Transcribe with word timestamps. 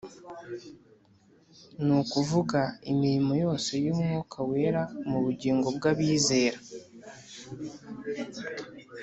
ni 1.85 1.93
ukuvuga 2.01 2.61
imirimo 2.91 3.33
yose 3.43 3.71
y'Umwuka 3.85 4.37
Wera 4.49 4.81
mu 5.09 5.17
bugingo 5.23 5.67
bw'Abizera. 5.75 6.59